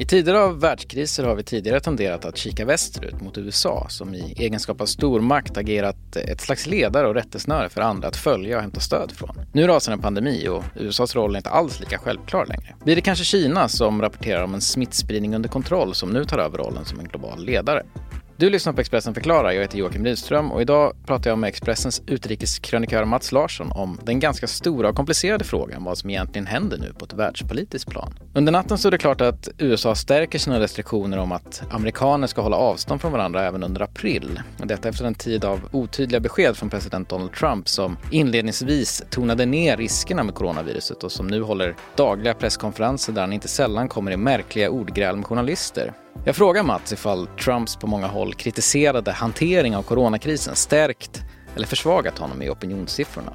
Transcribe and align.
I 0.00 0.04
tider 0.04 0.34
av 0.34 0.60
världskriser 0.60 1.24
har 1.24 1.34
vi 1.34 1.42
tidigare 1.42 1.80
tenderat 1.80 2.24
att 2.24 2.36
kika 2.36 2.64
västerut 2.64 3.20
mot 3.20 3.38
USA 3.38 3.86
som 3.88 4.14
i 4.14 4.34
egenskap 4.36 4.80
av 4.80 4.86
stormakt 4.86 5.56
agerat 5.56 6.16
ett 6.16 6.40
slags 6.40 6.66
ledare 6.66 7.06
och 7.08 7.14
rättesnöre 7.14 7.68
för 7.68 7.80
andra 7.80 8.08
att 8.08 8.16
följa 8.16 8.56
och 8.56 8.62
hämta 8.62 8.80
stöd 8.80 9.12
från. 9.12 9.40
Nu 9.52 9.66
rasar 9.66 9.92
en 9.92 9.98
pandemi 9.98 10.48
och 10.48 10.64
USAs 10.76 11.14
roll 11.14 11.34
är 11.34 11.36
inte 11.36 11.50
alls 11.50 11.80
lika 11.80 11.98
självklar 11.98 12.46
längre. 12.46 12.74
Blir 12.84 12.96
det 12.96 13.02
kanske 13.02 13.24
Kina 13.24 13.68
som 13.68 14.02
rapporterar 14.02 14.42
om 14.44 14.54
en 14.54 14.60
smittspridning 14.60 15.34
under 15.34 15.48
kontroll 15.48 15.94
som 15.94 16.10
nu 16.10 16.24
tar 16.24 16.38
över 16.38 16.58
rollen 16.58 16.84
som 16.84 17.00
en 17.00 17.08
global 17.08 17.44
ledare? 17.44 17.82
Du 18.40 18.50
lyssnar 18.50 18.72
på 18.72 18.80
Expressen 18.80 19.14
förklarar. 19.14 19.52
Jag 19.52 19.62
heter 19.62 19.78
Joakim 19.78 20.04
Rydström 20.04 20.52
och 20.52 20.62
idag 20.62 20.92
pratar 21.06 21.30
jag 21.30 21.38
med 21.38 21.48
Expressens 21.48 22.02
utrikeskrönikör 22.06 23.04
Mats 23.04 23.32
Larsson 23.32 23.72
om 23.72 23.98
den 24.04 24.20
ganska 24.20 24.46
stora 24.46 24.88
och 24.88 24.96
komplicerade 24.96 25.44
frågan 25.44 25.84
vad 25.84 25.98
som 25.98 26.10
egentligen 26.10 26.46
händer 26.46 26.78
nu 26.78 26.92
på 26.98 27.04
ett 27.04 27.12
världspolitiskt 27.12 27.90
plan. 27.90 28.14
Under 28.34 28.52
natten 28.52 28.78
stod 28.78 28.92
det 28.92 28.98
klart 28.98 29.20
att 29.20 29.48
USA 29.58 29.94
stärker 29.94 30.38
sina 30.38 30.60
restriktioner 30.60 31.18
om 31.18 31.32
att 31.32 31.62
amerikaner 31.70 32.26
ska 32.26 32.40
hålla 32.40 32.56
avstånd 32.56 33.00
från 33.00 33.12
varandra 33.12 33.46
även 33.46 33.62
under 33.62 33.80
april. 33.80 34.40
Detta 34.56 34.88
efter 34.88 35.04
en 35.04 35.14
tid 35.14 35.44
av 35.44 35.60
otydliga 35.72 36.20
besked 36.20 36.56
från 36.56 36.70
president 36.70 37.08
Donald 37.08 37.32
Trump 37.32 37.68
som 37.68 37.96
inledningsvis 38.10 39.02
tonade 39.10 39.46
ner 39.46 39.76
riskerna 39.76 40.22
med 40.22 40.34
coronaviruset 40.34 41.02
och 41.04 41.12
som 41.12 41.26
nu 41.26 41.42
håller 41.42 41.76
dagliga 41.96 42.34
presskonferenser 42.34 43.12
där 43.12 43.20
han 43.20 43.32
inte 43.32 43.48
sällan 43.48 43.88
kommer 43.88 44.10
i 44.10 44.16
märkliga 44.16 44.70
ordgräl 44.70 45.16
med 45.16 45.26
journalister. 45.26 45.92
Jag 46.24 46.36
frågar 46.36 46.62
Mats 46.62 46.92
ifall 46.92 47.26
Trumps 47.26 47.76
på 47.76 47.86
många 47.86 48.06
håll 48.06 48.34
kritiserade 48.34 49.12
hantering 49.12 49.76
av 49.76 49.82
coronakrisen 49.82 50.54
stärkt 50.54 51.20
eller 51.56 51.66
försvagat 51.66 52.18
honom 52.18 52.42
i 52.42 52.50
opinionssiffrorna. 52.50 53.32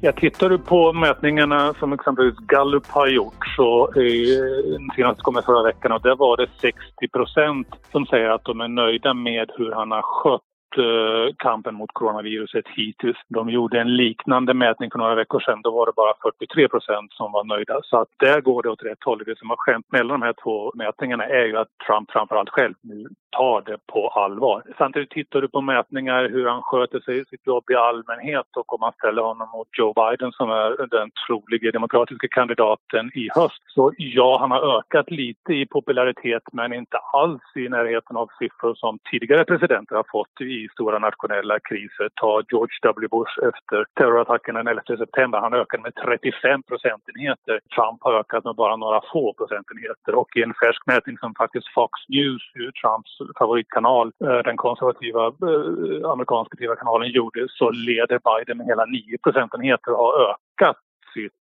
Jag 0.00 0.16
tittar 0.16 0.48
du 0.48 0.58
på 0.58 0.92
mätningarna 0.92 1.74
som 1.74 1.92
exempelvis 1.92 2.34
Gallup 2.38 2.86
har 2.86 3.08
gjort 3.08 3.46
så 3.56 3.84
eh, 3.84 4.94
senast 4.96 5.22
kom 5.22 5.34
kom 5.34 5.42
förra 5.42 5.62
veckan 5.62 5.92
och 5.92 6.02
där 6.02 6.16
var 6.16 6.36
det 6.36 6.48
60 6.60 7.08
procent 7.12 7.68
som 7.92 8.06
säger 8.06 8.28
att 8.30 8.44
de 8.44 8.60
är 8.60 8.68
nöjda 8.68 9.14
med 9.14 9.50
hur 9.56 9.72
han 9.72 9.90
har 9.90 10.02
skött 10.02 10.42
Eh, 10.78 11.34
kampen 11.36 11.74
mot 11.74 11.90
coronaviruset 11.92 12.68
hittills. 12.68 13.16
De 13.28 13.50
gjorde 13.50 13.80
en 13.80 13.96
liknande 13.96 14.54
mätning 14.54 14.90
för 14.90 14.98
några 14.98 15.14
veckor 15.14 15.40
sedan. 15.40 15.60
Då 15.62 15.70
var 15.70 15.86
det 15.86 15.92
bara 15.92 16.14
43 16.22 16.68
procent 16.68 17.12
som 17.12 17.32
var 17.32 17.44
nöjda. 17.44 17.80
Så 17.82 17.96
att 17.98 18.08
där 18.18 18.40
går 18.40 18.62
det 18.62 18.70
åt 18.70 18.82
rätt 18.82 19.04
håll. 19.04 19.22
Det 19.26 19.38
som 19.38 19.50
har 19.50 19.56
skämt 19.56 19.92
mellan 19.92 20.20
de 20.20 20.22
här 20.22 20.34
två 20.42 20.72
mätningarna 20.74 21.24
är 21.24 21.44
ju 21.44 21.56
att 21.56 21.68
Trump 21.86 22.10
framförallt 22.10 22.50
själv 22.50 22.74
nu 22.80 23.06
tar 23.30 23.62
det 23.66 23.78
på 23.92 24.08
allvar. 24.08 24.62
Samtidigt 24.78 25.10
tittar 25.10 25.40
du 25.40 25.48
på 25.48 25.60
mätningar 25.60 26.28
hur 26.28 26.46
han 26.46 26.62
sköter 26.62 27.00
sig 27.00 27.18
i 27.18 27.24
sitt 27.24 27.46
jobb 27.46 27.64
i 27.70 27.74
allmänhet 27.74 28.46
och 28.56 28.72
om 28.72 28.80
man 28.80 28.92
ställer 28.92 29.22
honom 29.22 29.48
mot 29.52 29.68
Joe 29.78 29.92
Biden 29.92 30.32
som 30.32 30.50
är 30.50 30.86
den 30.86 31.10
troliga 31.26 31.70
demokratiska 31.70 32.28
kandidaten 32.30 33.10
i 33.14 33.28
höst. 33.34 33.62
Så 33.66 33.92
ja, 33.96 34.38
han 34.40 34.50
har 34.50 34.78
ökat 34.78 35.10
lite 35.10 35.52
i 35.52 35.66
popularitet 35.66 36.42
men 36.52 36.72
inte 36.72 36.96
alls 37.12 37.42
i 37.56 37.68
närheten 37.68 38.16
av 38.16 38.30
siffror 38.38 38.74
som 38.74 38.98
tidigare 39.10 39.44
presidenter 39.44 39.96
har 39.96 40.06
fått 40.12 40.40
i 40.40 40.63
stora 40.68 40.98
nationella 40.98 41.60
kriser. 41.68 42.08
Ta 42.14 42.42
George 42.50 42.76
W 42.82 43.08
Bush 43.08 43.34
efter 43.48 43.84
terrorattacken 43.98 44.54
den 44.54 44.66
11 44.66 44.82
september. 44.86 45.38
Han 45.38 45.54
ökade 45.54 45.82
med 45.82 45.94
35 45.94 46.62
procentenheter. 46.62 47.60
Trump 47.74 47.98
har 48.00 48.12
ökat 48.20 48.44
med 48.44 48.54
bara 48.54 48.76
några 48.76 49.00
få 49.12 49.34
procentenheter. 49.38 50.14
Och 50.14 50.36
i 50.36 50.42
en 50.42 50.54
färsk 50.62 50.82
mätning 50.86 51.18
som 51.18 51.34
faktiskt 51.34 51.68
Fox 51.74 51.92
News, 52.08 52.42
Trumps 52.80 53.12
favoritkanal, 53.38 54.12
eh, 54.24 54.40
den 54.48 54.56
konservativa 54.56 55.22
eh, 55.26 56.10
amerikanska 56.14 56.56
TV-kanalen 56.56 57.08
gjorde, 57.10 57.46
så 57.48 57.70
leder 57.70 58.18
Biden 58.28 58.56
med 58.58 58.66
hela 58.66 58.84
9 58.84 59.18
procentenheter 59.24 59.90
och 59.92 59.98
har 60.04 60.14
ökat 60.30 60.76
sitt 61.14 61.32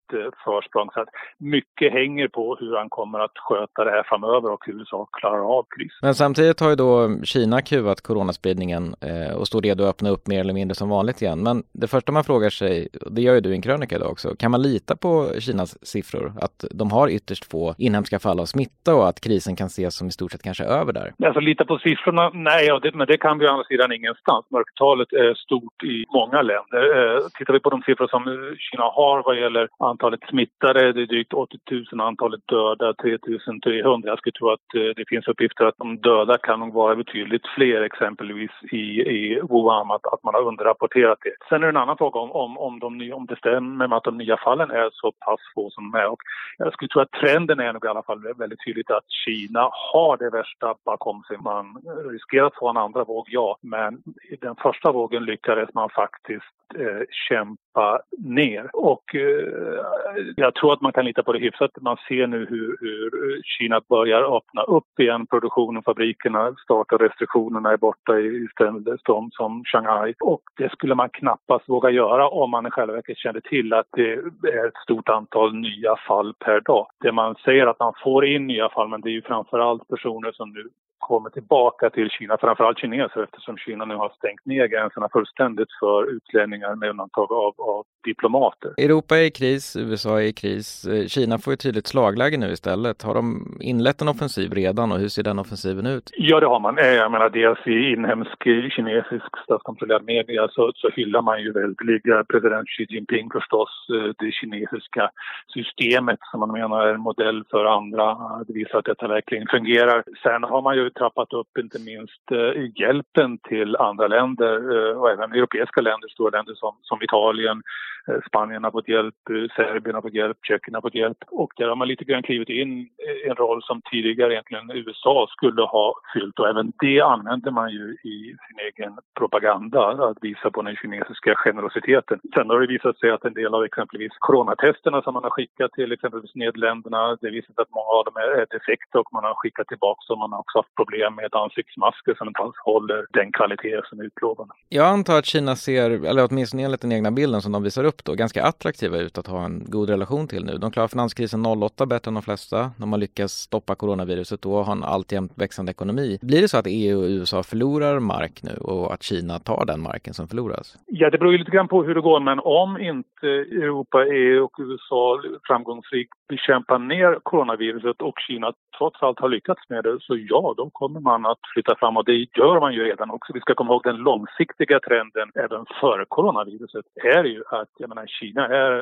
försprång. 0.45 0.89
Så 0.95 1.01
att 1.01 1.09
mycket 1.39 1.93
hänger 1.93 2.29
på 2.29 2.57
hur 2.61 2.77
han 2.77 2.89
kommer 2.89 3.19
att 3.19 3.39
sköta 3.39 3.85
det 3.85 3.91
här 3.91 4.03
framöver 4.03 4.51
och 4.51 4.67
hur 4.67 4.79
USA 4.79 5.09
klarar 5.13 5.59
av 5.59 5.67
krisen. 5.77 5.99
Men 6.03 6.15
samtidigt 6.15 6.61
har 6.61 6.69
ju 6.69 6.77
då 6.77 7.19
Kina 7.25 7.63
kuvat 7.63 8.01
coronaspridningen 8.01 8.95
eh, 9.01 9.37
och 9.37 9.47
står 9.47 9.63
redo 9.63 9.85
att 9.85 9.91
öppna 9.91 10.11
upp 10.11 10.27
mer 10.27 10.41
eller 10.41 10.55
mindre 10.55 10.75
som 10.75 10.89
vanligt 10.89 11.23
igen. 11.23 11.43
Men 11.43 11.63
det 11.73 11.89
första 11.89 12.13
man 12.13 12.25
frågar 12.25 12.51
sig, 12.51 12.89
och 13.07 13.13
det 13.13 13.23
gör 13.23 13.35
ju 13.35 13.41
du 13.41 13.51
i 13.51 13.55
en 13.55 13.63
krönika 13.63 13.97
idag 13.97 14.11
också, 14.11 14.35
kan 14.39 14.51
man 14.51 14.63
lita 14.63 14.97
på 14.97 15.41
Kinas 15.41 15.87
siffror? 15.87 16.33
Att 16.41 16.65
de 16.71 16.93
har 16.93 17.09
ytterst 17.09 17.45
få 17.51 17.75
inhemska 17.79 18.19
fall 18.19 18.41
av 18.41 18.45
smitta 18.45 18.95
och 18.95 19.09
att 19.09 19.21
krisen 19.21 19.57
kan 19.57 19.67
ses 19.67 19.97
som 19.97 20.09
i 20.09 20.11
stort 20.11 20.33
sett 20.33 20.43
kanske 20.43 20.65
över 20.65 20.93
där? 20.93 21.13
Alltså 21.25 21.41
lita 21.41 21.65
på 21.65 21.79
siffrorna? 21.79 22.31
Nej, 22.35 22.67
ja, 22.67 22.79
det, 22.79 22.95
men 22.95 23.07
det 23.07 23.17
kan 23.17 23.39
vi 23.39 23.47
å 23.47 23.51
andra 23.51 23.65
sidan 23.65 23.93
ingenstans. 23.93 24.47
Mörkertalet 24.51 25.13
är 25.13 25.35
stort 25.35 25.83
i 25.85 26.05
många 26.09 26.43
länder. 26.43 26.83
Eh, 26.99 27.19
tittar 27.39 27.53
vi 27.53 27.61
på 27.61 27.71
de 27.71 27.83
siffror 27.83 28.09
som 28.09 28.23
Kina 28.59 28.83
har 28.83 29.23
vad 29.25 29.39
gäller 29.39 29.69
antalet 29.79 30.02
Antalet 30.03 30.29
smittade, 30.29 30.93
det 30.93 31.03
är 31.03 31.07
drygt 31.07 31.33
80 31.33 31.59
000, 31.93 32.01
antalet 32.01 32.41
döda 32.47 32.95
3 32.95 33.19
300. 33.65 34.09
Jag 34.09 34.19
skulle 34.19 34.33
tro 34.33 34.51
att 34.51 34.75
eh, 34.75 34.91
det 34.97 35.09
finns 35.09 35.29
uppgifter 35.29 35.65
att 35.65 35.79
de 35.79 35.97
döda 35.97 36.39
kan 36.39 36.61
nog 36.61 36.73
vara 36.75 36.97
betydligt 36.97 37.47
fler 37.57 37.83
exempelvis 37.83 38.51
i, 38.73 39.01
i 39.01 39.41
Wuhan, 39.51 39.91
att, 39.91 40.07
att 40.07 40.23
man 40.23 40.35
har 40.35 40.43
underrapporterat 40.43 41.19
det. 41.23 41.35
Sen 41.49 41.63
är 41.63 41.67
det 41.67 41.69
en 41.69 41.77
annan 41.77 41.97
fråga 41.97 42.21
om, 42.21 42.33
om, 42.33 42.59
om, 42.59 42.79
de, 42.79 43.13
om 43.13 43.27
det 43.27 43.37
stämmer 43.37 43.89
med 43.89 43.97
att 43.97 44.05
de 44.05 44.19
nya 44.19 44.37
fallen 44.37 44.71
är 44.71 44.91
så 44.93 45.13
pass 45.13 45.41
få 45.55 45.71
som 45.71 45.91
de 45.93 45.99
är. 45.99 46.09
Och 46.09 46.23
jag 46.59 46.73
skulle 46.73 46.89
tro 46.89 47.01
att 47.01 47.13
trenden 47.13 47.61
är 47.61 47.73
nog 47.73 47.85
i 47.85 47.89
alla 47.89 48.03
fall 48.03 48.35
väldigt 48.39 48.65
tydligt 48.67 48.91
att 48.91 49.11
Kina 49.25 49.71
har 49.93 50.17
det 50.17 50.31
värsta 50.31 50.75
bakom 50.85 51.23
sig. 51.23 51.37
Man 51.41 51.67
riskerar 52.11 52.47
att 52.47 52.59
få 52.59 52.69
en 52.71 52.77
andra 52.77 53.05
våg, 53.05 53.27
ja, 53.29 53.59
men 53.61 54.03
i 54.31 54.37
den 54.37 54.57
första 54.57 54.93
vågen 54.93 55.25
lyckades 55.25 55.75
man 55.75 55.91
faktiskt 55.91 56.63
eh, 56.79 57.03
kämpa 57.29 58.01
ner. 58.19 58.71
Och 58.73 59.15
eh, 59.15 59.92
jag 60.37 60.55
tror 60.55 60.73
att 60.73 60.81
man 60.81 60.93
kan 60.93 61.05
lita 61.05 61.23
på 61.23 61.33
det 61.33 61.39
hyfsat. 61.39 61.71
Man 61.81 61.97
ser 62.09 62.27
nu 62.27 62.47
hur, 62.51 62.77
hur 62.81 63.07
eh, 63.07 63.41
Kina 63.45 63.81
börjar 63.89 64.37
öppna 64.37 64.63
upp 64.63 65.01
igen 65.01 65.27
produktionen, 65.27 65.83
fabrikerna 65.83 66.55
startar, 66.65 66.99
restriktionerna 66.99 67.73
är 67.73 67.77
borta 67.77 68.19
i 68.19 68.49
städer 68.53 68.99
som, 69.07 69.31
som 69.33 69.65
Shanghai. 69.65 70.15
Och 70.21 70.43
det 70.57 70.73
skulle 70.73 70.95
man 70.95 71.09
knappast 71.09 71.69
våga 71.69 71.91
göra 71.91 72.29
om 72.29 72.51
man 72.51 72.67
i 72.67 72.71
själva 72.71 72.95
verket 72.95 73.19
kände 73.19 73.41
till 73.41 73.73
att 73.73 73.87
det 73.97 74.13
är 74.53 74.67
ett 74.67 74.83
stort 74.85 75.09
antal 75.09 75.55
nya 75.55 75.97
fall 75.97 76.35
per 76.45 76.61
dag. 76.61 76.87
Det 77.01 77.13
man 77.13 77.35
säger 77.45 77.67
att 77.67 77.81
man 77.81 77.93
får 78.05 78.27
in 78.27 78.47
nya 78.47 78.69
fall, 78.69 78.89
men 78.89 79.01
det 79.01 79.09
är 79.09 79.13
ju 79.13 79.23
framförallt 79.23 79.89
personer 79.89 80.33
som 80.33 80.51
nu 80.53 80.69
kommer 81.09 81.31
tillbaka 81.31 81.91
till 81.91 82.09
Kina, 82.11 82.37
framförallt 82.41 82.79
kineser 82.79 83.23
eftersom 83.23 83.57
Kina 83.57 83.85
nu 83.85 83.95
har 83.95 84.09
stängt 84.09 84.47
ner 84.47 84.67
gränserna 84.67 85.09
fullständigt 85.13 85.73
för 85.81 86.11
utlänningar 86.17 86.75
med 86.75 86.91
undantag 86.91 87.33
av, 87.33 87.55
av 87.59 87.85
diplomater. 88.05 88.71
Europa 88.79 89.19
är 89.19 89.23
i 89.23 89.31
kris, 89.31 89.77
USA 89.77 90.21
är 90.21 90.27
i 90.27 90.33
kris. 90.33 90.85
Eh, 90.85 91.07
Kina 91.07 91.39
får 91.39 91.53
ett 91.53 91.61
tydligt 91.61 91.87
slagläge 91.87 92.37
nu 92.37 92.51
istället. 92.53 93.03
Har 93.03 93.15
de 93.15 93.25
inlett 93.61 94.03
en 94.03 94.09
offensiv 94.09 94.53
redan 94.53 94.93
och 94.93 94.99
hur 94.99 95.09
ser 95.09 95.23
den 95.23 95.39
offensiven 95.39 95.87
ut? 95.87 96.11
Ja, 96.17 96.41
det 96.41 96.47
har 96.47 96.61
man. 96.61 96.79
Eh, 96.79 96.87
jag 96.87 97.13
menar 97.13 97.31
dels 97.31 97.67
i 97.67 97.93
inhemsk 97.93 98.43
kinesisk 98.77 99.31
statskontrollerad 99.45 100.05
media 100.05 100.49
så, 100.49 100.73
så 100.75 100.91
hyllar 100.97 101.23
man 101.23 101.43
ju 101.43 101.53
väldeliga 101.53 102.25
president 102.25 102.69
Xi 102.69 102.87
Jinping 102.89 103.31
förstås, 103.33 103.69
eh, 103.95 104.11
det 104.19 104.33
kinesiska 104.33 105.11
systemet 105.55 106.19
som 106.31 106.41
man 106.41 106.53
menar 106.53 106.87
är 106.87 106.95
en 106.95 107.01
modell 107.01 107.45
för 107.51 107.65
andra. 107.65 108.07
Det 108.47 108.53
visar 108.53 108.79
att 108.79 108.85
detta 108.85 109.09
verkligen 109.09 109.47
fungerar. 109.47 110.05
Sen 110.23 110.43
har 110.43 110.63
man 110.63 110.77
ju 110.77 110.91
trappat 110.93 111.33
upp 111.33 111.59
inte 111.59 111.79
minst 111.79 112.31
eh, 112.33 112.81
hjälpen 112.81 113.39
till 113.39 113.77
andra 113.77 114.07
länder 114.07 114.55
eh, 114.77 115.01
och 115.01 115.11
även 115.11 115.33
europeiska 115.33 115.81
länder, 115.81 116.09
stora 116.09 116.31
länder 116.31 116.55
som, 116.55 116.77
som 116.83 117.03
Italien, 117.03 117.63
Eh, 118.09 118.21
Spanien 118.29 118.65
har 118.65 118.71
fått 118.71 118.89
hjälp, 118.89 119.15
eh, 119.31 119.55
Serbien 119.57 119.95
har 119.95 120.03
fått 120.03 120.15
hjälp, 120.15 120.39
Tjeckien 120.43 120.75
har 120.75 120.81
fått 120.81 120.95
hjälp. 120.95 121.19
Och 121.31 121.53
där 121.57 121.69
har 121.69 121.77
man 121.77 121.89
lite 121.89 122.05
grann 122.05 122.23
klivit 122.23 122.49
in 122.49 122.89
en 123.29 123.35
roll 123.35 123.63
som 123.63 123.83
tidigare 123.91 124.33
egentligen 124.33 124.71
USA 124.71 125.27
skulle 125.31 125.63
ha 125.63 125.95
fyllt 126.15 126.39
och 126.39 126.49
även 126.49 126.73
det 126.81 127.01
använder 127.01 127.51
man 127.51 127.71
ju 127.71 127.97
i 128.05 128.37
sin 128.47 128.59
egen 128.69 128.99
propaganda, 129.19 129.81
att 130.09 130.19
visa 130.21 130.51
på 130.51 130.63
den 130.63 130.77
kinesiska 130.77 131.35
generositeten. 131.35 132.21
Sen 132.35 132.51
har 132.51 132.61
det 132.61 132.67
visat 132.67 132.99
sig 132.99 133.11
att 133.11 133.25
en 133.25 133.35
del 133.35 133.55
av 133.55 133.65
exempelvis 133.65 134.13
coronatesterna 134.19 135.03
som 135.03 135.15
man 135.15 135.23
har 135.23 135.31
skickat 135.31 135.73
till 135.73 135.93
exempelvis 135.93 136.35
Nederländerna, 136.35 137.17
det 137.21 137.31
visar 137.31 137.55
sig 137.55 137.63
att 137.63 137.75
många 137.75 137.93
av 137.99 138.05
dem 138.05 138.17
är 138.17 138.47
defekta 138.51 139.01
och 139.01 139.13
man 139.13 139.25
har 139.25 139.35
skickat 139.35 139.69
tillbaka 139.69 140.13
och 140.13 140.19
man 140.19 140.33
har 140.33 140.39
också 140.39 140.59
haft 140.59 140.75
problem 140.83 141.15
med 141.15 141.35
ansiktsmasker 141.35 142.15
som 142.15 142.29
inte 142.29 142.41
alls 142.41 142.57
håller 142.65 143.07
den 143.11 143.33
kvalitet 143.33 143.81
som 143.89 144.01
är 144.01 144.05
utlovad. 144.05 144.49
Jag 144.69 144.87
antar 144.87 145.19
att 145.19 145.27
Kina 145.27 145.57
ser, 145.57 145.91
eller 145.91 146.29
åtminstone 146.31 146.63
enligt 146.63 146.81
den 146.81 146.93
egna 146.93 147.11
bilden 147.11 147.41
som 147.43 147.53
de 147.53 147.63
visar 147.63 147.85
upp 147.85 148.05
då 148.05 148.15
ganska 148.15 148.45
attraktiva 148.45 148.99
ut 148.99 149.19
att 149.19 149.27
ha 149.27 149.45
en 149.45 149.65
god 149.67 149.89
relation 149.91 150.29
till 150.29 150.45
nu. 150.45 150.53
De 150.59 150.71
klarar 150.71 150.89
finanskrisen 150.89 151.47
08 151.47 151.87
bättre 151.87 152.09
än 152.09 152.15
de 152.15 152.23
flesta. 152.23 152.71
De 152.77 152.93
har 152.93 152.99
lyckats 152.99 153.35
stoppa 153.35 153.75
coronaviruset 153.75 154.47
och 154.47 154.65
har 154.65 154.73
en 154.73 154.85
alltjämt 154.85 155.33
växande 155.37 155.71
ekonomi. 155.71 156.19
Blir 156.23 156.43
det 156.43 156.49
så 156.49 156.59
att 156.59 156.67
EU 156.69 156.99
och 156.99 157.09
USA 157.09 157.43
förlorar 157.43 158.01
mark 158.01 158.43
nu 158.43 158.55
och 158.61 158.95
att 158.95 159.03
Kina 159.03 159.39
tar 159.39 159.65
den 159.67 159.81
marken 159.81 160.15
som 160.15 160.29
förloras? 160.29 160.77
Ja, 160.87 161.11
det 161.11 161.19
beror 161.19 161.33
ju 161.33 161.39
lite 161.39 161.51
grann 161.51 161.69
på 161.69 161.85
hur 161.85 161.95
det 161.95 162.01
går, 162.01 162.21
men 162.21 162.39
om 162.41 162.81
inte 162.81 163.27
Europa, 163.63 164.05
EU 164.05 164.45
och 164.45 164.57
USA 164.59 165.23
framgångsrikt 165.47 166.13
bekämpar 166.29 166.79
ner 166.79 167.19
coronaviruset 167.23 168.03
och 168.03 168.15
Kina 168.27 168.53
trots 168.79 169.03
allt 169.03 169.21
har 169.21 169.29
lyckats 169.29 169.63
med 169.69 169.85
det, 169.85 169.99
så 170.01 170.17
ja, 170.17 170.55
då 170.57 170.71
kommer 170.73 171.01
man 171.01 171.27
att 171.27 171.39
flytta 171.55 171.75
fram 171.77 171.97
och 171.97 172.05
det 172.05 172.27
gör 172.39 172.61
man 172.61 172.75
ju 172.75 172.85
redan 172.85 173.11
också. 173.11 173.33
Vi 173.33 173.41
ska 173.41 173.55
komma 173.55 173.73
ihåg 173.73 173.83
den 173.85 173.97
långsiktiga 173.97 174.81
trenden 174.81 175.31
även 175.35 175.67
före 175.81 176.05
coronaviruset 176.09 176.85
är 176.95 177.25
ju 177.25 177.43
att 177.47 177.69
jag 177.79 177.89
menar, 177.89 178.07
Kina 178.07 178.47
är, 178.47 178.73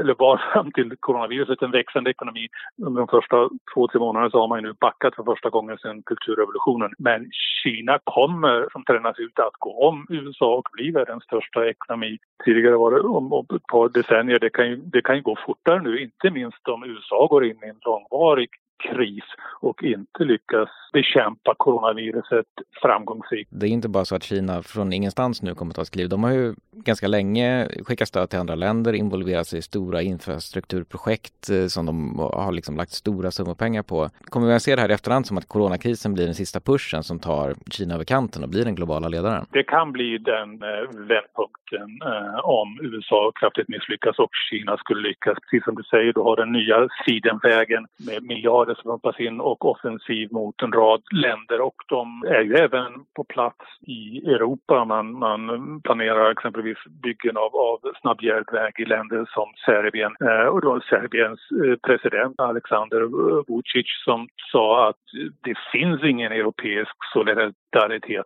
eller 0.00 0.14
var 0.18 0.36
fram 0.52 0.72
till 0.72 0.96
coronaviruset 1.00 1.62
en 1.62 1.70
växande 1.70 2.10
ekonomi. 2.10 2.48
Under 2.86 3.00
de 3.00 3.08
första 3.08 3.48
två, 3.74 3.88
tre 3.88 3.98
månaderna 4.00 4.30
så 4.30 4.40
har 4.40 4.48
man 4.48 4.58
ju 4.58 4.66
nu 4.66 4.74
backat 4.80 5.14
för 5.14 5.24
första 5.24 5.50
gången 5.50 5.78
sedan 5.78 6.02
kulturrevolutionen. 6.02 6.90
Men 6.98 7.30
Kina 7.62 7.98
kommer 8.04 8.68
som 8.72 8.84
tränas 8.84 9.18
ut 9.18 9.38
att 9.38 9.56
gå 9.58 9.88
om 9.88 10.06
USA 10.08 10.54
och 10.54 10.68
bli 10.72 10.90
världens 10.90 11.24
största 11.24 11.66
ekonomi. 11.66 12.18
Tidigare 12.44 12.76
var 12.76 12.90
det 12.90 13.00
om, 13.00 13.32
om 13.32 13.46
ett 13.56 13.66
par 13.66 13.88
decennier. 13.88 14.38
Det 14.38 14.50
kan, 14.50 14.68
ju, 14.68 14.76
det 14.76 15.02
kan 15.02 15.16
ju 15.16 15.22
gå 15.22 15.36
fortare 15.46 15.82
nu, 15.82 16.02
inte 16.02 16.30
minst 16.30 16.68
om 16.68 16.84
USA 16.84 17.26
går 17.26 17.44
in 17.44 17.64
i 17.64 17.68
en 17.68 17.80
långvarig 17.84 18.48
kris 18.78 19.24
och 19.60 19.82
inte 19.82 20.24
lyckas 20.24 20.68
bekämpa 20.92 21.54
coronaviruset 21.58 22.46
framgångsrikt. 22.82 23.50
Det 23.52 23.66
är 23.66 23.70
inte 23.70 23.88
bara 23.88 24.04
så 24.04 24.16
att 24.16 24.22
Kina 24.22 24.62
från 24.62 24.92
ingenstans 24.92 25.42
nu 25.42 25.54
kommer 25.54 25.72
att 25.72 25.76
ta 25.76 25.82
ett 25.82 25.90
kliv. 25.90 26.08
De 26.08 26.24
har 26.24 26.30
ju 26.30 26.54
ganska 26.72 27.08
länge 27.08 27.68
skickat 27.84 28.08
stöd 28.08 28.30
till 28.30 28.38
andra 28.38 28.54
länder, 28.54 28.92
involverat 28.92 29.46
sig 29.46 29.58
i 29.58 29.62
stora 29.62 30.02
infrastrukturprojekt 30.02 31.50
eh, 31.50 31.66
som 31.66 31.86
de 31.86 32.18
har 32.18 32.52
liksom 32.52 32.76
lagt 32.76 32.90
stora 32.90 33.30
summor 33.30 33.54
pengar 33.54 33.82
på. 33.82 34.08
Kommer 34.24 34.46
vi 34.46 34.54
att 34.54 34.62
se 34.62 34.76
det 34.76 34.82
här 34.82 34.90
i 34.90 34.92
efterhand 34.92 35.26
som 35.26 35.38
att 35.38 35.48
coronakrisen 35.48 36.14
blir 36.14 36.24
den 36.24 36.34
sista 36.34 36.60
pushen 36.60 37.02
som 37.02 37.18
tar 37.18 37.54
Kina 37.70 37.94
över 37.94 38.04
kanten 38.04 38.42
och 38.42 38.48
blir 38.48 38.64
den 38.64 38.74
globala 38.74 39.08
ledaren? 39.08 39.46
Det 39.50 39.62
kan 39.62 39.92
bli 39.92 40.18
den 40.18 40.62
eh, 40.62 40.68
vändpunkten 40.92 41.88
eh, 42.10 42.38
om 42.44 42.78
USA 42.82 43.32
kraftigt 43.40 43.68
misslyckas 43.68 44.18
och 44.18 44.30
Kina 44.50 44.76
skulle 44.76 45.08
lyckas. 45.08 45.38
Precis 45.42 45.64
som 45.64 45.74
du 45.74 45.82
säger, 45.82 46.12
du 46.12 46.20
har 46.20 46.36
den 46.36 46.52
nya 46.52 46.88
sidenvägen 47.06 47.86
med 47.96 48.22
miljarder 48.22 48.65
som 48.74 48.90
pumpas 48.90 49.20
in 49.20 49.40
och 49.40 49.64
offensiv 49.64 50.32
mot 50.32 50.62
en 50.62 50.72
rad 50.72 51.02
länder 51.12 51.60
och 51.60 51.74
de 51.88 52.22
är 52.26 52.40
ju 52.40 52.54
även 52.54 52.92
på 53.16 53.24
plats 53.24 53.64
i 53.86 54.18
Europa. 54.34 54.84
Man, 54.84 55.18
man 55.18 55.40
planerar 55.80 56.30
exempelvis 56.30 56.78
byggen 57.02 57.36
av, 57.36 57.56
av 57.56 57.78
snabbjärnväg 58.00 58.72
i 58.78 58.84
länder 58.84 59.26
som 59.34 59.48
Serbien 59.66 60.12
eh, 60.20 60.46
och 60.46 60.60
då 60.60 60.80
Serbiens 60.80 61.40
eh, 61.64 61.76
president 61.86 62.40
Alexander 62.40 63.00
Vucic 63.48 63.86
som 64.04 64.28
sa 64.52 64.88
att 64.88 65.04
det 65.42 65.54
finns 65.72 66.04
ingen 66.04 66.32
europeisk 66.32 66.96
solidaritet, 67.12 67.56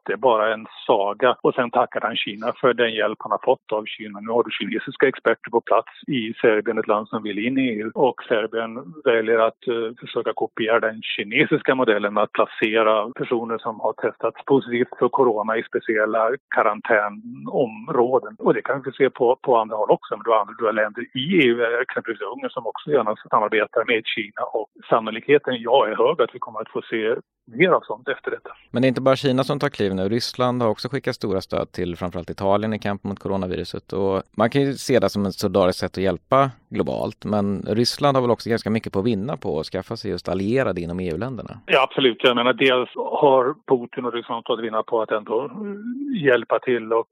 det 0.06 0.12
är 0.12 0.16
bara 0.16 0.54
en 0.54 0.66
saga. 0.86 1.36
Och 1.42 1.54
sen 1.54 1.70
tackar 1.70 2.00
han 2.00 2.16
Kina 2.16 2.52
för 2.60 2.74
den 2.74 2.92
hjälp 2.94 3.18
han 3.18 3.30
har 3.30 3.40
fått 3.44 3.72
av 3.72 3.84
Kina. 3.84 4.20
Nu 4.20 4.30
har 4.32 4.44
du 4.44 4.50
kinesiska 4.50 5.08
experter 5.08 5.50
på 5.50 5.60
plats 5.60 5.88
i 6.06 6.34
Serbien, 6.40 6.78
ett 6.78 6.86
land 6.86 7.08
som 7.08 7.22
vill 7.22 7.38
in 7.46 7.58
i 7.58 7.62
EU 7.70 7.90
och 7.94 8.22
Serbien 8.28 8.70
väljer 9.04 9.38
att 9.38 9.68
uh, 9.68 9.92
försöka 10.00 10.32
kopiera 10.32 10.80
den 10.80 11.02
kinesiska 11.02 11.74
modellen 11.74 12.18
att 12.18 12.32
placera 12.32 13.10
personer 13.20 13.58
som 13.58 13.80
har 13.80 13.92
testats 13.92 14.44
positivt 14.44 14.98
för 14.98 15.08
corona 15.08 15.56
i 15.56 15.62
speciella 15.62 16.30
karantänområden. 16.54 18.36
Och 18.38 18.54
det 18.54 18.62
kan 18.62 18.82
vi 18.82 18.92
se 18.92 19.10
på, 19.10 19.38
på 19.42 19.56
andra 19.56 19.76
håll 19.76 19.90
också. 19.90 20.16
Men 20.16 20.24
du 20.24 20.30
har 20.30 20.40
andra 20.40 20.72
länder 20.82 21.02
i 21.02 21.22
EU, 21.42 21.56
exempelvis 21.82 22.22
Ungern, 22.32 22.50
som 22.50 22.66
också 22.66 22.90
gärna 22.90 23.16
samarbetar 23.30 23.84
med 23.86 24.02
Kina. 24.04 24.42
Och 24.52 24.68
sannolikheten, 24.88 25.54
ja, 25.58 25.86
är 25.86 25.96
hög 25.96 26.20
att 26.20 26.34
vi 26.34 26.38
kommer 26.38 26.60
att 26.60 26.70
få 26.70 26.82
se 26.82 27.14
mer 27.56 27.68
av 27.68 27.80
sånt 27.80 28.08
efter 28.08 28.30
detta. 28.30 28.50
Men 28.70 28.82
det 28.82 28.86
är 28.86 28.88
inte 28.88 29.00
bara 29.00 29.16
Kina 29.16 29.39
som 29.44 29.58
tar 29.58 29.68
kliv 29.68 29.94
nu. 29.94 30.08
Ryssland 30.08 30.62
har 30.62 30.68
också 30.68 30.88
skickat 30.88 31.16
stora 31.16 31.40
stöd 31.40 31.72
till 31.72 31.96
framförallt 31.96 32.30
Italien 32.30 32.74
i 32.74 32.78
kampen 32.78 33.08
mot 33.08 33.18
coronaviruset. 33.18 33.92
Och 33.92 34.22
man 34.30 34.50
kan 34.50 34.62
ju 34.62 34.76
se 34.76 34.98
det 34.98 35.10
som 35.10 35.26
ett 35.26 35.34
solidariskt 35.34 35.80
sätt 35.80 35.98
att 35.98 36.02
hjälpa 36.02 36.50
globalt. 36.70 37.24
Men 37.24 37.62
Ryssland 37.68 38.16
har 38.16 38.22
väl 38.22 38.30
också 38.30 38.50
ganska 38.50 38.70
mycket 38.70 38.92
på 38.92 38.98
att 38.98 39.04
vinna 39.04 39.36
på 39.36 39.60
att 39.60 39.66
skaffa 39.66 39.96
sig 39.96 40.10
just 40.10 40.28
allierade 40.28 40.80
inom 40.80 41.00
EU-länderna? 41.00 41.60
Ja, 41.66 41.82
absolut. 41.82 42.18
Jag 42.22 42.36
menar, 42.36 42.52
dels 42.52 42.90
har 42.94 43.54
Putin 43.68 44.04
och 44.04 44.12
Ryssland 44.12 44.44
tagit 44.44 44.64
vinna 44.64 44.82
på 44.82 45.02
att 45.02 45.10
ändå 45.10 45.44
eh, 45.44 46.24
hjälpa 46.24 46.58
till 46.58 46.92
och 46.92 47.08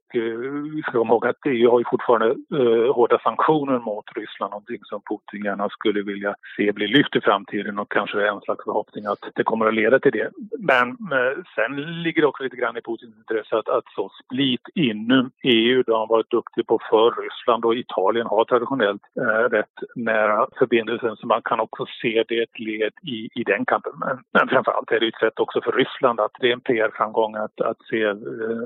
vi 0.75 0.81
ska 0.81 0.91
komma 0.91 1.13
ihåg 1.13 1.27
att 1.27 1.45
EU 1.45 1.71
har 1.71 1.79
ju 1.79 1.85
fortfarande 1.89 2.35
uh, 2.53 2.93
hårda 2.93 3.19
sanktioner 3.19 3.79
mot 3.79 4.05
Ryssland, 4.15 4.51
någonting 4.51 4.79
som 4.83 5.01
Putin 5.09 5.45
gärna 5.45 5.69
skulle 5.69 6.01
vilja 6.01 6.35
se 6.57 6.71
bli 6.71 6.87
lyft 6.87 7.15
i 7.15 7.21
framtiden 7.21 7.79
och 7.79 7.91
kanske 7.91 8.21
är 8.21 8.27
en 8.27 8.41
slags 8.41 8.63
förhoppning 8.63 9.05
att 9.05 9.23
det 9.35 9.43
kommer 9.43 9.65
att 9.65 9.73
leda 9.73 9.99
till 9.99 10.11
det. 10.11 10.29
Men 10.59 10.87
uh, 10.89 11.43
sen 11.55 12.01
ligger 12.03 12.21
det 12.21 12.27
också 12.27 12.43
lite 12.43 12.55
grann 12.55 12.77
i 12.77 12.81
Putins 12.81 13.15
intresse 13.17 13.57
att, 13.57 13.69
att 13.69 13.87
så 13.95 14.11
split 14.23 14.65
inom 14.75 15.31
EU. 15.43 15.83
Det 15.83 15.91
har 15.91 15.99
han 15.99 16.15
varit 16.17 16.31
duktig 16.31 16.67
på 16.67 16.79
för 16.89 17.21
Ryssland 17.21 17.65
och 17.65 17.75
Italien 17.75 18.27
har 18.27 18.45
traditionellt 18.45 19.01
rätt 19.49 19.77
nära 19.95 20.47
förbindelsen 20.59 21.15
så 21.15 21.27
man 21.27 21.41
kan 21.41 21.59
också 21.59 21.85
se 22.01 22.23
det 22.27 22.39
ett 22.43 22.59
led 22.59 22.93
i, 23.03 23.29
i 23.35 23.43
den 23.43 23.65
kampen. 23.65 23.93
Men, 23.95 24.17
men 24.33 24.49
framförallt 24.49 24.91
är 24.91 24.99
det 24.99 25.07
ett 25.07 25.19
sätt 25.19 25.39
också 25.39 25.61
för 25.61 25.71
Ryssland 25.71 26.19
att 26.19 26.31
det 26.39 26.49
är 26.49 26.53
en 26.53 26.61
PR-framgång 26.61 27.35
att, 27.35 27.61
att 27.61 27.81
se 27.89 28.03
eh, 28.03 28.15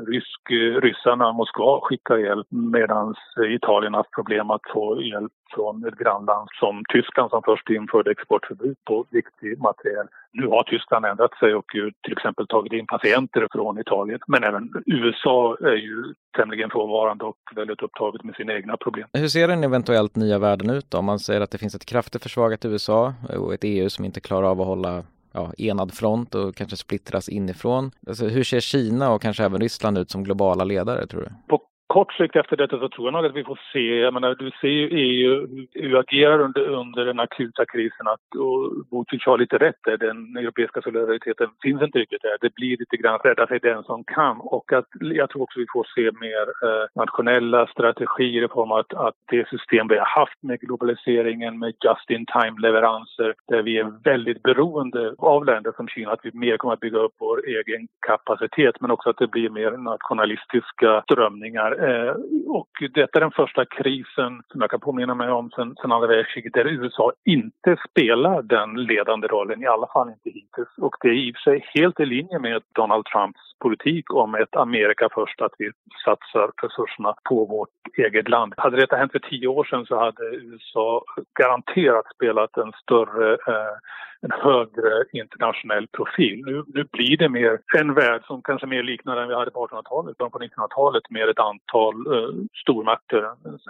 rysk, 0.07 0.51
eh, 0.51 0.81
ryssarna, 0.81 1.31
Moskva, 1.31 1.79
skicka 1.81 2.17
hjälp 2.19 2.47
medan 2.49 3.15
Italien 3.49 3.93
haft 3.93 4.11
problem 4.11 4.49
att 4.49 4.61
få 4.73 5.01
hjälp 5.01 5.31
från 5.55 5.85
ett 5.85 5.97
grannland 5.97 6.47
som 6.59 6.83
Tyskland 6.93 7.29
som 7.29 7.41
först 7.45 7.69
införde 7.69 8.11
exportförbud 8.11 8.77
på 8.85 9.05
viktig 9.09 9.61
materiel. 9.61 10.07
Nu 10.31 10.47
har 10.47 10.63
Tyskland 10.63 11.05
ändrat 11.05 11.37
sig 11.37 11.55
och 11.55 11.75
ju 11.75 11.91
till 12.03 12.13
exempel 12.13 12.47
tagit 12.47 12.73
in 12.73 12.87
patienter 12.87 13.47
från 13.51 13.79
Italien. 13.79 14.19
Men 14.27 14.43
även 14.43 14.83
USA 14.85 15.57
är 15.61 15.75
ju 15.75 16.13
tämligen 16.33 16.69
frånvarande 16.69 17.25
och 17.25 17.37
väldigt 17.55 17.81
upptaget 17.81 18.23
med 18.23 18.35
sina 18.35 18.53
egna 18.53 18.77
problem. 18.77 19.07
Hur 19.13 19.27
ser 19.27 19.47
den 19.47 19.63
eventuellt 19.63 20.15
nya 20.15 20.39
världen 20.39 20.69
ut 20.69 20.91
då? 20.91 20.97
Om 20.97 21.05
man 21.05 21.19
säger 21.19 21.41
att 21.41 21.51
det 21.51 21.57
finns 21.57 21.75
ett 21.75 21.85
kraftigt 21.85 22.23
försvagat 22.23 22.65
USA 22.65 23.13
och 23.37 23.53
ett 23.53 23.63
EU 23.63 23.89
som 23.89 24.05
inte 24.05 24.21
klarar 24.21 24.47
av 24.47 24.61
att 24.61 24.67
hålla 24.67 25.03
ja, 25.31 25.53
enad 25.57 25.93
front 25.93 26.35
och 26.35 26.55
kanske 26.55 26.77
splittras 26.77 27.29
inifrån. 27.29 27.91
Alltså, 28.07 28.25
hur 28.27 28.43
ser 28.43 28.59
Kina 28.59 29.11
och 29.11 29.21
kanske 29.21 29.43
även 29.43 29.61
Ryssland 29.61 29.97
ut 29.97 30.11
som 30.11 30.23
globala 30.23 30.63
ledare 30.63 31.07
tror 31.07 31.21
du? 31.21 31.29
På 31.47 31.61
kort 31.93 32.13
sikt 32.13 32.35
efter 32.35 32.57
detta 32.57 32.79
så 32.79 32.89
tror 32.89 33.07
jag 33.07 33.13
nog 33.13 33.25
att 33.25 33.35
vi 33.35 33.43
får 33.43 33.59
se, 33.73 33.85
jag 34.05 34.13
menar 34.13 34.35
du 34.35 34.51
ser 34.61 34.67
ju 34.67 34.87
EU, 35.05 35.47
EU 35.73 35.97
agerar 35.97 36.39
under, 36.39 36.61
under 36.61 37.05
den 37.05 37.19
akuta 37.19 37.65
krisen 37.65 38.07
att, 38.13 38.27
och 38.43 38.85
Botic 38.91 39.25
har 39.25 39.37
lite 39.37 39.57
rätt 39.57 39.81
där, 39.83 39.97
den 39.97 40.37
europeiska 40.37 40.81
solidariteten 40.81 41.49
finns 41.63 41.81
inte 41.81 41.99
riktigt 41.99 42.21
där. 42.21 42.37
Det 42.41 42.53
blir 42.55 42.77
lite 42.77 42.97
grann 42.97 43.19
rädda 43.23 43.47
sig 43.47 43.59
den 43.59 43.83
som 43.83 44.03
kan. 44.03 44.37
Och 44.39 44.73
att 44.73 44.85
jag 44.99 45.29
tror 45.29 45.41
också 45.41 45.59
vi 45.59 45.65
får 45.73 45.87
se 45.95 46.05
mer 46.25 46.45
eh, 46.65 46.85
nationella 46.95 47.67
strategier 47.67 48.43
i 48.45 48.47
form 48.47 48.71
av 48.71 48.77
att, 48.77 48.93
att 48.93 49.15
det 49.31 49.47
system 49.47 49.87
vi 49.87 49.97
har 49.97 50.11
haft 50.21 50.43
med 50.43 50.59
globaliseringen, 50.59 51.59
med 51.59 51.73
just-in-time-leveranser 51.85 53.33
där 53.47 53.61
vi 53.61 53.77
är 53.77 54.03
väldigt 54.03 54.43
beroende 54.43 55.13
av 55.17 55.45
länder 55.45 55.71
som 55.75 55.87
Kina, 55.87 56.11
att 56.11 56.25
vi 56.25 56.31
mer 56.33 56.57
kommer 56.57 56.73
att 56.73 56.79
bygga 56.79 56.99
upp 56.99 57.15
vår 57.19 57.47
egen 57.47 57.87
kapacitet 58.07 58.75
men 58.81 58.91
också 58.91 59.09
att 59.09 59.17
det 59.17 59.27
blir 59.27 59.49
mer 59.49 59.71
nationalistiska 59.71 61.01
strömningar. 61.01 61.82
Eh, 61.83 62.15
och 62.47 62.69
detta 62.93 63.19
är 63.19 63.21
den 63.21 63.31
första 63.31 63.65
krisen 63.65 64.41
som 64.51 64.61
jag 64.61 64.69
kan 64.69 64.79
påminna 64.79 65.15
mig 65.15 65.29
om 65.29 65.51
sen, 65.55 65.75
sen 65.81 65.91
andra 65.91 66.07
världskriget 66.07 66.53
där 66.53 66.67
USA 66.67 67.11
inte 67.25 67.77
spelar 67.89 68.41
den 68.41 68.73
ledande 68.73 69.27
rollen, 69.27 69.63
i 69.63 69.67
alla 69.67 69.87
fall 69.87 70.09
inte 70.09 70.29
hittills. 70.29 70.77
Och 70.77 70.95
det 71.01 71.07
är 71.07 71.13
i 71.13 71.31
och 71.31 71.35
för 71.35 71.51
sig 71.51 71.65
helt 71.73 71.99
i 71.99 72.05
linje 72.05 72.39
med 72.39 72.61
Donald 72.75 73.05
Trumps 73.05 73.52
politik 73.59 74.13
om 74.13 74.35
ett 74.35 74.55
Amerika 74.55 75.09
först, 75.13 75.41
att 75.41 75.51
vi 75.57 75.71
satsar 76.05 76.51
resurserna 76.63 77.15
på 77.29 77.45
vårt 77.45 77.69
eget 77.97 78.29
land. 78.29 78.53
Hade 78.57 78.77
detta 78.77 78.95
hänt 78.95 79.11
för 79.11 79.19
tio 79.19 79.47
år 79.47 79.63
sedan 79.63 79.85
så 79.85 79.99
hade 79.99 80.23
USA 80.35 81.03
garanterat 81.39 82.05
spelat 82.15 82.57
en 82.57 82.71
större 82.83 83.33
eh, 83.33 83.77
en 84.23 84.31
högre 84.31 85.05
internationell 85.13 85.87
profil. 85.87 86.41
Nu, 86.45 86.63
nu 86.67 86.87
blir 86.91 87.17
det 87.17 87.29
mer 87.29 87.59
en 87.77 87.93
värld 87.93 88.21
som 88.25 88.41
kanske 88.41 88.67
mer 88.67 88.83
liknar 88.83 89.15
den 89.15 89.27
vi 89.27 89.35
hade 89.35 89.51
på 89.51 89.67
1800-talet, 89.67 90.17
på 90.17 90.25
1900-talet 90.25 91.03
med 91.09 91.29
ett 91.29 91.39
antal 91.39 91.95
eh, 92.13 92.29
stormakter. 92.61 93.21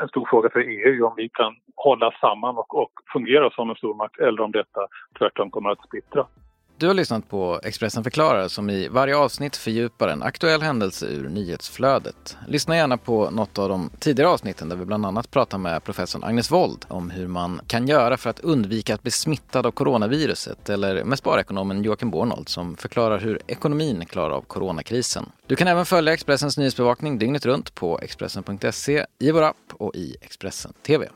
En, 0.01 0.07
stor 0.07 0.27
fråga 0.29 0.49
för 0.49 0.59
EU 0.59 1.05
om 1.05 1.13
vi 1.17 1.29
kan 1.29 1.55
hålla 1.75 2.11
samman 2.11 2.57
och, 2.57 2.77
och 2.81 2.91
fungera 3.13 3.49
som 3.49 3.69
en 3.69 3.75
stormakt 3.75 4.19
eller 4.19 4.41
om 4.41 4.51
detta 4.51 4.87
tvärtom 5.19 5.51
kommer 5.51 5.69
att 5.69 5.87
splittra. 5.87 6.25
Du 6.83 6.87
har 6.87 6.93
lyssnat 6.93 7.29
på 7.29 7.59
Expressen 7.63 8.03
förklarar 8.03 8.47
som 8.47 8.69
i 8.69 8.87
varje 8.87 9.17
avsnitt 9.17 9.55
fördjupar 9.55 10.07
en 10.07 10.23
aktuell 10.23 10.61
händelse 10.61 11.05
ur 11.05 11.29
nyhetsflödet. 11.29 12.37
Lyssna 12.47 12.75
gärna 12.75 12.97
på 12.97 13.29
något 13.29 13.59
av 13.59 13.69
de 13.69 13.89
tidigare 13.99 14.29
avsnitten 14.29 14.69
där 14.69 14.75
vi 14.75 14.85
bland 14.85 15.05
annat 15.05 15.31
pratar 15.31 15.57
med 15.57 15.83
professorn 15.83 16.23
Agnes 16.23 16.51
Wold 16.51 16.85
om 16.87 17.09
hur 17.09 17.27
man 17.27 17.61
kan 17.67 17.87
göra 17.87 18.17
för 18.17 18.29
att 18.29 18.39
undvika 18.39 18.95
att 18.95 19.01
bli 19.01 19.11
smittad 19.11 19.65
av 19.65 19.71
coronaviruset 19.71 20.69
eller 20.69 21.03
med 21.03 21.17
sparekonomen 21.17 21.83
Joakim 21.83 22.11
Bornold 22.11 22.49
som 22.49 22.75
förklarar 22.75 23.19
hur 23.19 23.39
ekonomin 23.47 24.05
klarar 24.05 24.31
av 24.35 24.41
coronakrisen. 24.41 25.31
Du 25.47 25.55
kan 25.55 25.67
även 25.67 25.85
följa 25.85 26.13
Expressens 26.13 26.57
nyhetsbevakning 26.57 27.19
dygnet 27.19 27.45
runt 27.45 27.75
på 27.75 27.99
Expressen.se, 27.99 29.05
i 29.19 29.31
vår 29.31 29.41
app 29.41 29.73
och 29.73 29.95
i 29.95 30.15
Expressen 30.21 30.73
TV. 30.85 31.09